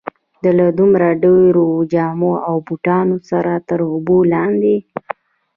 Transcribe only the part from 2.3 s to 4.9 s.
او بوټانو سره تر اوبو لاندې.